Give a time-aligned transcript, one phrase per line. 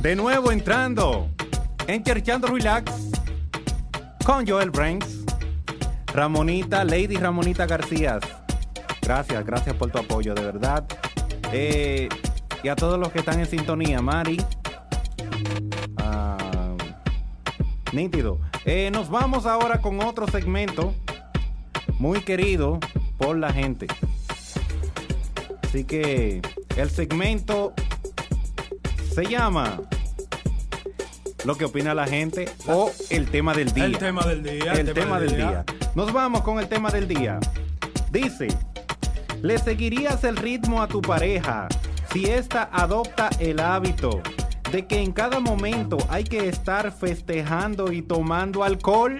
[0.00, 1.28] De nuevo entrando
[1.86, 3.10] en Cherchando Relax
[4.24, 5.26] con Joel Brains,
[6.14, 8.18] Ramonita, Lady Ramonita García.
[9.02, 10.86] Gracias, gracias por tu apoyo, de verdad.
[11.52, 12.08] Eh,
[12.62, 14.38] y a todos los que están en sintonía, Mari.
[15.98, 16.74] Ah,
[17.92, 18.40] nítido.
[18.64, 20.94] Eh, nos vamos ahora con otro segmento
[21.98, 22.80] muy querido
[23.18, 23.86] por la gente.
[25.62, 26.40] Así que
[26.76, 27.74] el segmento
[29.12, 29.82] se llama
[31.44, 33.84] Lo que opina la gente o el tema del día.
[33.84, 34.72] El tema del día.
[34.72, 35.64] El, tema, del día.
[35.94, 37.40] Nos vamos con el tema del día.
[38.10, 38.48] Dice,
[39.42, 41.68] ¿le seguirías el ritmo a tu pareja
[42.12, 44.20] si ésta adopta el hábito
[44.70, 49.18] de que en cada momento hay que estar festejando y tomando alcohol?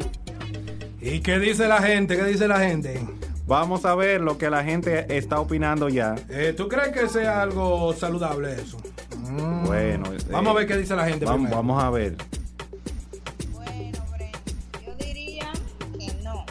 [1.00, 2.16] ¿Y qué dice la gente?
[2.16, 3.00] ¿Qué dice la gente?
[3.46, 6.14] Vamos a ver lo que la gente está opinando ya.
[6.28, 8.76] Eh, ¿Tú crees que sea algo saludable eso?
[9.30, 9.66] Mm.
[9.66, 11.24] Bueno, vamos a ver qué dice la gente.
[11.24, 12.16] Vamos, vamos a ver.
[13.52, 14.36] Bueno, Brent,
[14.84, 15.52] yo diría
[15.98, 16.44] que no.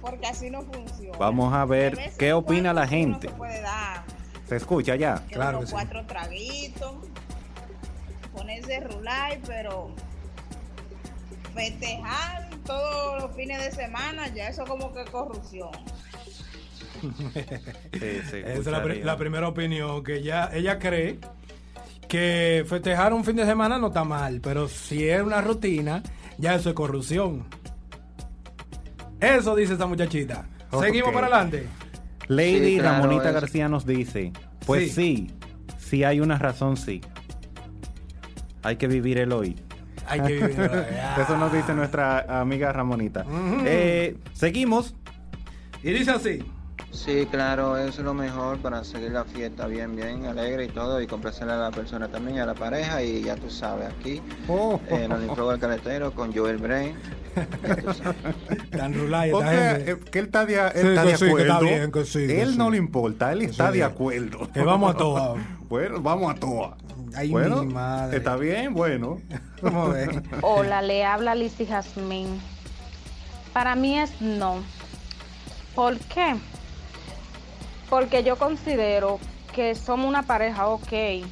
[0.00, 1.16] Porque así no funciona.
[1.18, 3.28] Vamos a ver qué opina la sí gente.
[3.28, 4.04] Se puede dar
[4.48, 5.22] ¿Se escucha ya?
[5.28, 5.72] que Claro que sí.
[5.72, 6.92] cuatro traguitos,
[8.34, 9.90] ponerse rulay, pero
[11.54, 15.70] festejar todos los fines de semana, ya eso como que corrupción.
[17.12, 19.04] Sí, Esa es la, pri- escucharía.
[19.04, 21.18] la primera opinión, que ya ella cree
[22.08, 26.02] que festejar un fin de semana no está mal, pero si es una rutina,
[26.38, 27.44] ya eso es corrupción.
[29.20, 30.46] Eso dice esta muchachita.
[30.80, 31.66] Seguimos para adelante.
[32.28, 33.30] Lady Sí, claro, Ramonita.
[33.32, 34.32] García nos dice,
[34.66, 35.30] pues sí.
[35.78, 37.00] sí, hay una razón, sí.
[38.62, 39.56] Hay que vivir el hoy.
[40.06, 40.58] Hay que vivir.
[41.22, 43.24] Eso nos dice nuestra amiga Ramonita.
[43.64, 44.94] Eh, seguimos.
[45.82, 46.42] Y dice así.
[46.94, 51.02] Sí, claro, eso es lo mejor para seguir la fiesta bien, bien alegre y todo
[51.02, 54.80] y complacer a la persona también, a la pareja y ya tú sabes, aquí Oh.
[54.88, 56.94] en el del Caletero con Joel Brain.
[58.70, 61.38] Tan rulay O sea, eh, que él está de, él Sí, está de acuerdo.
[61.40, 62.58] está bien, sí, él sí.
[62.58, 63.78] no le importa, él está Sí.
[63.78, 64.48] de acuerdo.
[64.52, 65.34] Que vamos a toa.
[65.68, 66.76] bueno, vamos a toa.
[67.16, 68.18] Ay, bueno, mi madre.
[68.18, 69.18] está bien, bueno.
[69.62, 70.22] Vamos a ver.
[70.42, 72.40] Hola, le habla Lizzy Jazmín.
[73.52, 74.62] Para mí es no.
[75.74, 76.36] ¿Por qué?
[77.88, 79.18] Porque yo considero
[79.54, 81.24] que somos una pareja, ok.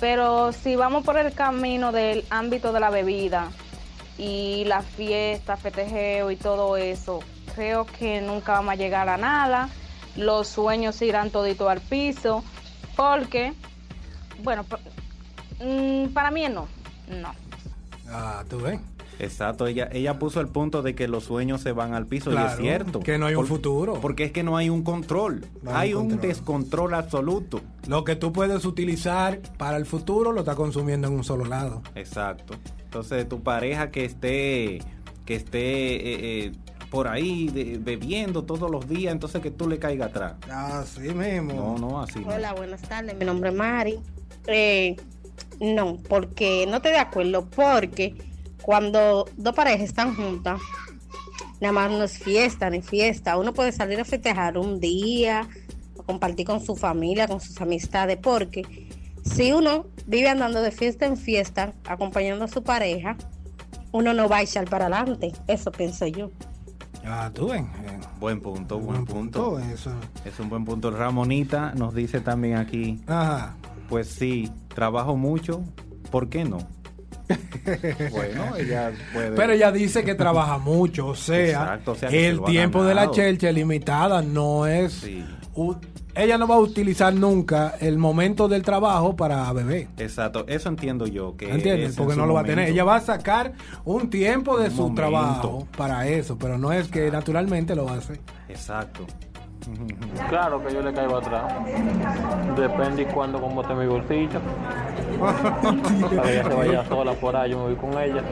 [0.00, 3.50] Pero si vamos por el camino del ámbito de la bebida
[4.18, 7.20] y la fiesta, festejeo y todo eso,
[7.54, 9.68] creo que nunca vamos a llegar a nada.
[10.16, 12.42] Los sueños irán todito al piso.
[12.96, 13.54] Porque,
[14.42, 14.64] bueno,
[15.60, 16.68] mm, para mí no.
[17.08, 17.32] No.
[18.08, 18.80] Ah, tú ves.
[19.18, 22.36] Exacto, ella, ella puso el punto de que los sueños se van al piso y
[22.36, 23.00] es cierto.
[23.00, 23.94] que no hay un futuro.
[24.00, 25.46] Porque es que no hay un control.
[25.62, 26.28] No hay hay un un control.
[26.28, 27.60] descontrol absoluto.
[27.86, 31.82] Lo que tú puedes utilizar para el futuro lo estás consumiendo en un solo lado.
[31.94, 32.54] Exacto.
[32.84, 34.80] Entonces, tu pareja que esté
[35.24, 36.52] que esté eh, eh,
[36.90, 40.34] por ahí de- bebiendo todos los días, entonces que tú le caigas atrás.
[40.50, 41.52] Así mismo.
[41.54, 42.18] No, no, así.
[42.20, 42.28] no.
[42.28, 43.16] Hola, buenas tardes.
[43.16, 43.98] Mi nombre es Mari.
[44.48, 44.96] Eh,
[45.60, 47.46] no, porque no estoy de acuerdo.
[47.48, 48.14] Porque
[48.62, 50.60] cuando dos parejas están juntas,
[51.60, 53.36] nada más no es fiesta ni fiesta.
[53.36, 55.48] Uno puede salir a festejar un día,
[55.98, 58.18] a compartir con su familia, con sus amistades.
[58.22, 58.62] Porque
[59.24, 63.16] si uno vive andando de fiesta en fiesta, acompañando a su pareja,
[63.92, 65.32] uno no va a echar para adelante.
[65.48, 66.30] Eso pienso yo.
[67.04, 67.64] Ah, tú ven.
[67.84, 69.50] Eh, Buen punto, buen, buen punto.
[69.54, 69.58] punto.
[69.72, 69.90] Eso.
[70.24, 70.90] Es un buen punto.
[70.92, 73.56] Ramonita nos dice también aquí, Ajá.
[73.88, 75.62] pues sí, trabajo mucho,
[76.12, 76.58] ¿por qué no?
[78.10, 79.32] bueno, ella puede.
[79.32, 83.10] Pero ella dice que trabaja mucho, o sea, Exacto, o sea el tiempo de la
[83.10, 84.92] chelcha es limitada, no es...
[84.92, 85.24] Sí.
[86.14, 89.88] ella no va a utilizar nunca el momento del trabajo para beber.
[89.98, 91.36] Exacto, eso entiendo yo.
[91.36, 91.90] Que ¿Entiendes?
[91.90, 92.68] es en Porque no lo va a tener.
[92.68, 93.52] Ella va a sacar
[93.84, 95.00] un tiempo de Un su momento.
[95.02, 98.20] trabajo para eso, pero no es que naturalmente lo hace.
[98.48, 99.06] Exacto.
[100.28, 101.52] Claro que yo le caigo atrás.
[102.56, 104.40] Depende y cuándo como esté mi bolsillo.
[105.22, 108.22] Para que ella se vaya sola por ahí, yo me voy con ella.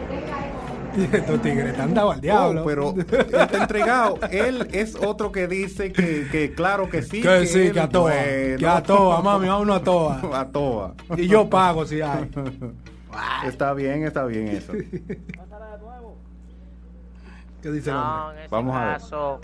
[1.13, 2.63] Estos tigres están dados al diablo.
[2.63, 3.07] Oh, pero él
[3.41, 4.19] está entregado.
[4.31, 7.23] Él es otro que dice que, que claro que sí.
[7.23, 8.11] que sí, él- que a toa.
[8.11, 8.59] bueno.
[8.59, 10.21] Que a toa, mami, vámonos a toa.
[10.41, 10.95] a toa.
[11.17, 12.29] Y yo pago si hay.
[13.45, 14.73] Está bien, está bien eso.
[17.63, 18.39] ¿Qué dice el No, hombre?
[18.39, 18.93] en ese Vamos a ver.
[18.95, 19.41] caso,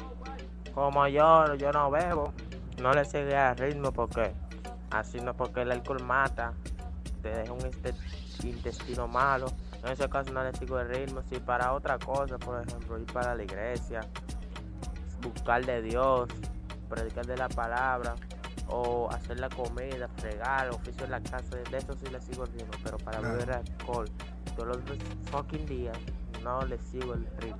[0.74, 2.32] como yo, yo no bebo,
[2.80, 4.32] no le sigue al ritmo porque
[4.90, 6.52] así no porque el alcohol mata,
[7.22, 7.60] te deja un
[8.44, 9.46] intestino malo.
[9.84, 11.22] En ese caso no le sigo el ritmo.
[11.30, 14.00] Si para otra cosa, por ejemplo, ir para la iglesia,
[15.22, 16.28] buscar de Dios,
[16.88, 18.14] predicar de la palabra,
[18.68, 22.52] o hacer la comida, fregar, oficio en la casa, de eso sí le sigo el
[22.52, 23.34] ritmo, pero para Claro.
[23.34, 24.08] beber alcohol
[24.56, 24.78] todos los
[25.30, 25.96] fucking días
[26.42, 27.58] no le sigo el ritmo.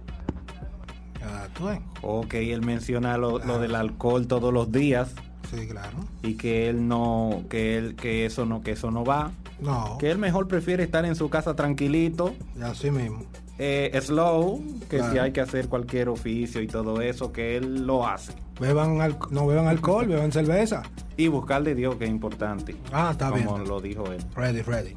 [1.23, 1.81] Ah, tú ves.
[2.03, 5.15] Ok, él menciona lo, lo del alcohol todos los días
[5.51, 5.97] Sí, claro.
[6.23, 9.31] y que él no, que él, que eso no, que eso no va.
[9.59, 13.25] No, Que él mejor prefiere estar en su casa tranquilito, así mismo.
[13.59, 18.07] eh, slow, que si hay que hacer cualquier oficio y todo eso, que él lo
[18.07, 18.33] hace.
[18.61, 18.99] Beban
[19.31, 20.83] no beban alcohol, beban cerveza.
[21.17, 22.77] Y buscar de Dios, que es importante.
[22.93, 23.47] Ah, está bien.
[23.47, 24.23] Como lo dijo él.
[24.35, 24.95] Ready, ready.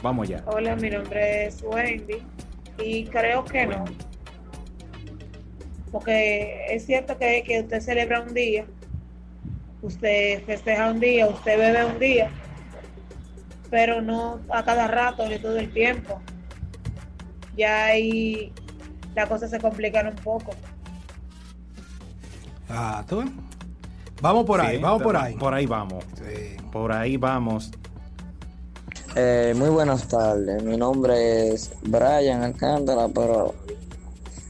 [0.00, 0.44] Vamos ya.
[0.46, 2.18] Hola, mi nombre es Wendy
[2.78, 3.84] y creo que no.
[5.90, 8.66] Porque es cierto que, que usted celebra un día,
[9.82, 12.30] usted festeja un día, usted bebe un día,
[13.74, 16.20] pero no a cada rato ni todo el tiempo.
[17.56, 18.52] Ya ahí
[19.16, 20.52] las cosas se complican un poco.
[22.68, 23.24] Ah, tú.
[24.22, 25.34] Vamos por ahí, vamos por ahí.
[25.34, 26.04] Por ahí vamos.
[26.14, 26.56] Sí.
[26.70, 27.72] Por ahí vamos.
[29.16, 33.56] Eh, muy buenas tardes, mi nombre es Brian Alcántara, pero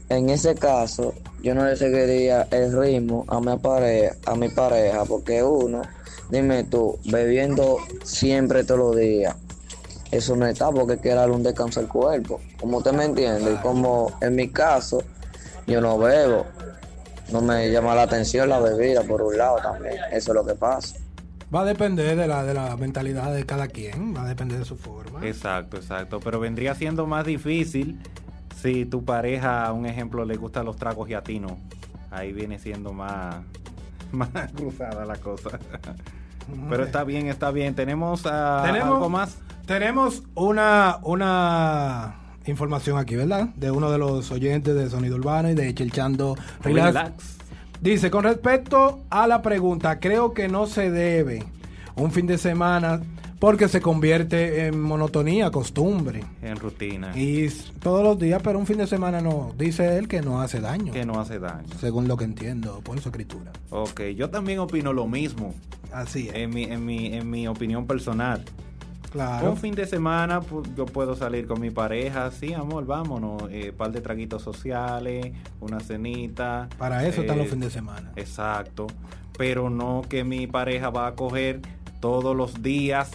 [0.09, 5.05] en ese caso yo no le seguiría el ritmo a mi pareja, a mi pareja,
[5.05, 5.83] porque uno,
[6.31, 9.35] dime tú, bebiendo siempre todos los días,
[10.09, 13.55] eso no está porque que darle un descanso al cuerpo, como usted me entiende, y
[13.57, 15.03] como en mi caso
[15.67, 16.47] yo no bebo,
[17.31, 20.55] no me llama la atención la bebida por un lado también, eso es lo que
[20.55, 20.95] pasa.
[21.53, 24.65] Va a depender de la, de la mentalidad de cada quien, va a depender de
[24.65, 25.23] su forma.
[25.23, 26.19] Exacto, exacto.
[26.19, 27.99] Pero vendría siendo más difícil
[28.61, 31.57] si tu pareja, un ejemplo, le gustan los tragos y a ti no.
[32.11, 33.37] Ahí viene siendo más,
[34.11, 35.59] más cruzada la cosa.
[36.69, 37.73] Pero está bien, está bien.
[37.75, 39.37] Tenemos, Tenemos- algo más.
[39.65, 42.15] Tenemos una, una
[42.45, 43.47] información aquí, ¿verdad?
[43.55, 46.87] De uno de los oyentes de Sonido Urbano y de Chelchando Relax.
[46.87, 47.37] Relax.
[47.81, 51.43] Dice, con respecto a la pregunta, creo que no se debe
[51.95, 53.01] un fin de semana
[53.45, 56.23] porque se convierte en monotonía, costumbre.
[56.41, 57.15] En rutina.
[57.15, 57.47] Y
[57.79, 59.53] todos los días, pero un fin de semana no.
[59.55, 60.91] Dice él que no hace daño.
[60.91, 61.67] Que no hace daño.
[61.79, 63.51] Según lo que entiendo por su escritura.
[63.69, 65.53] Ok, yo también opino lo mismo.
[65.91, 66.33] Así es.
[66.33, 68.43] En mi, en mi, en mi opinión personal.
[69.11, 69.51] claro.
[69.51, 73.71] Un fin de semana pues, yo puedo salir con mi pareja, sí, amor, vámonos, eh,
[73.77, 76.67] par de traguitos sociales, una cenita.
[76.79, 78.11] Para eso están eh, los fines de semana.
[78.15, 78.87] Exacto,
[79.37, 81.61] pero no que mi pareja va a coger
[81.99, 83.11] todos los días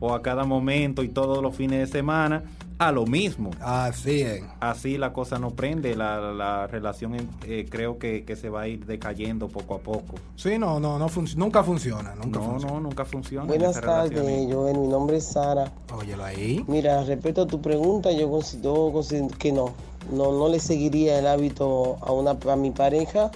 [0.00, 2.42] o a cada momento y todos los fines de semana
[2.78, 3.50] a lo mismo.
[3.60, 4.42] Así es.
[4.60, 7.14] Así la cosa no prende, la, la relación
[7.46, 10.16] eh, creo que, que se va a ir decayendo poco a poco.
[10.34, 12.14] Sí, no, no, no func- nunca funciona.
[12.16, 12.74] Nunca No, funciona.
[12.74, 13.46] no, nunca funciona.
[13.46, 14.20] Buenas tardes,
[14.52, 14.76] Joel.
[14.76, 15.70] Mi nombre es Sara.
[15.96, 16.64] Óyelo ahí.
[16.66, 19.66] Mira, respecto a tu pregunta, yo considero, considero que no.
[20.12, 20.32] no.
[20.32, 23.30] No le seguiría el hábito a, una, a mi pareja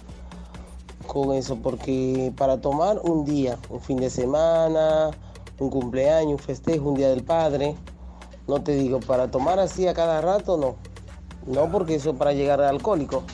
[1.07, 5.11] con eso, porque para tomar un día, un fin de semana,
[5.59, 7.75] un cumpleaños, un festejo, un día del padre,
[8.47, 10.77] no te digo, para tomar así a cada rato, no.
[11.47, 13.25] No, porque eso es para llegar al alcohólico.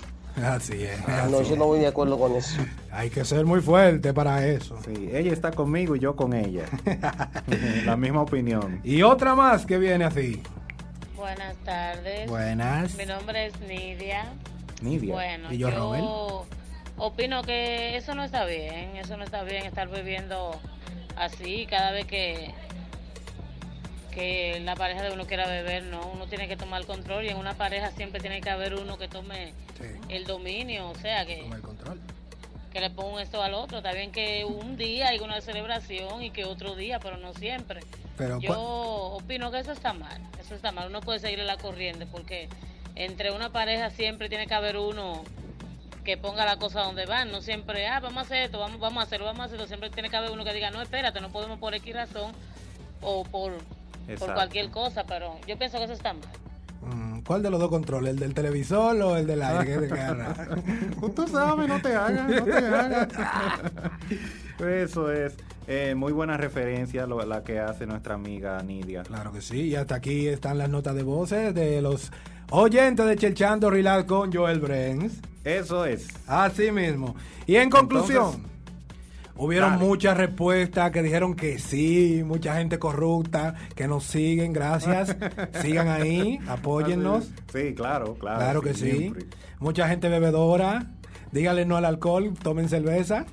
[0.42, 0.98] Así es.
[1.30, 2.60] No, así yo no voy de acuerdo con eso.
[2.60, 2.68] es.
[2.92, 4.76] Hay que ser muy fuerte para eso.
[4.84, 6.64] Sí, ella está conmigo y yo con ella.
[7.84, 8.80] la misma opinión.
[8.82, 10.42] Y otra más que viene así.
[11.16, 12.28] Buenas tardes.
[12.28, 12.96] Buenas.
[12.96, 14.32] Mi nombre es Nidia.
[14.82, 15.14] Nidia.
[15.14, 16.46] Bueno, ¿Y yo, yo,
[16.96, 18.96] opino que eso no está bien.
[18.96, 20.60] Eso no está bien estar bebiendo
[21.16, 22.52] así cada vez que
[24.12, 27.30] que la pareja de uno quiera beber, no, uno tiene que tomar el control y
[27.30, 31.26] en una pareja siempre tiene que haber uno que tome Sí, el dominio, o sea,
[31.26, 32.00] que, toma el control.
[32.72, 33.78] que le ponga esto al otro.
[33.78, 37.80] Está bien que un día hay una celebración y que otro día, pero no siempre.
[38.16, 40.88] Pero Yo cua- opino que eso está mal, eso está mal.
[40.90, 42.48] Uno puede seguir la corriente porque
[42.94, 45.24] entre una pareja siempre tiene que haber uno
[46.04, 47.30] que ponga la cosa donde van.
[47.32, 49.66] No siempre, ah, vamos a hacer esto, vamos, vamos a hacerlo, vamos a hacerlo.
[49.66, 52.32] Siempre tiene que haber uno que diga, no, espérate, no podemos por X razón
[53.00, 53.52] o por,
[54.18, 56.22] por cualquier cosa, pero yo pienso que eso está mal.
[56.82, 58.10] Mm, ¿Cuál de los dos controles?
[58.12, 59.80] ¿El del televisor o el del aire?
[59.80, 60.34] ¿Qué te agarra?
[61.16, 63.08] Tú sabes, no te hagas, no te hagas.
[64.60, 65.34] Eso es.
[65.66, 69.02] Eh, muy buena referencia lo- la que hace nuestra amiga Nidia.
[69.02, 69.62] Claro que sí.
[69.62, 72.12] Y hasta aquí están las notas de voces de los
[72.50, 75.20] oyentes de Chelchando Relax con Joel Brens.
[75.44, 76.08] Eso es.
[76.26, 77.14] Así mismo.
[77.46, 78.50] Y en conclusión, Entonces,
[79.36, 79.84] hubieron dale.
[79.84, 85.16] muchas respuestas que dijeron que sí, mucha gente corrupta, que nos siguen, gracias.
[85.62, 87.30] Sigan ahí, apóyennos.
[87.52, 88.38] Sí, claro, claro.
[88.38, 88.90] Claro que sí.
[88.90, 89.26] siempre.
[89.58, 90.86] Mucha gente bebedora.
[91.32, 93.26] Díganle no al alcohol, tomen cerveza.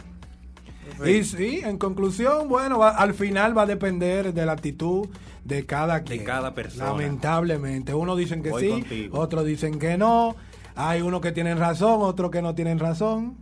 [1.06, 5.08] Y sí, en conclusión, bueno, va- al final va a depender de la actitud
[5.46, 6.24] de cada quien.
[6.24, 6.86] cada persona.
[6.89, 7.94] Lamentablemente.
[7.94, 9.20] Unos dicen que Voy sí, contigo.
[9.20, 10.36] otros dicen que no.
[10.75, 13.38] Hay unos que tienen razón, otros que no tienen razón.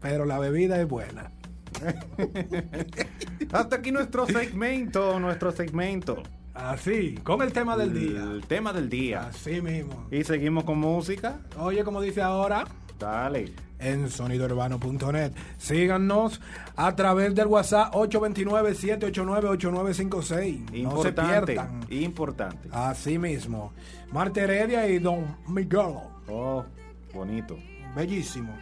[0.00, 1.32] Pero la bebida es buena.
[3.52, 6.22] Hasta aquí nuestro segmento, nuestro segmento.
[6.54, 8.22] Así, con el tema del día.
[8.22, 9.26] El tema del día.
[9.28, 10.06] Así mismo.
[10.10, 11.40] Y seguimos con música.
[11.58, 12.64] Oye, como dice ahora.
[12.98, 13.52] Dale.
[13.78, 15.32] En sonidourbano.net.
[15.56, 16.40] Síganos
[16.74, 20.58] a través del WhatsApp 829-789-8956.
[20.60, 21.46] No se Importante.
[21.52, 21.80] pierdan.
[21.90, 22.68] Importante.
[22.72, 23.72] Así mismo.
[24.12, 25.94] Marta Heredia y Don Miguel.
[26.30, 26.64] Oh,
[27.12, 27.56] bonito.
[27.94, 28.52] Bellísimo.